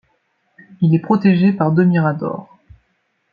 Il 0.81 0.95
est 0.95 0.99
protégé 0.99 1.53
par 1.53 1.71
deux 1.71 1.85
miradors. 1.85 2.57